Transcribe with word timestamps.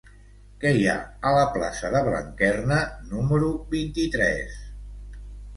Què 0.61 0.69
hi 0.77 0.87
ha 0.93 0.95
a 1.31 1.33
la 1.35 1.43
plaça 1.57 1.91
de 1.97 2.01
Blanquerna 2.07 2.79
número 3.13 3.51
vint-i-tres? 3.77 4.57